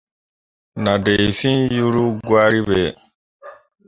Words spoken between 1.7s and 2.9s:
yuru gwari ɓe.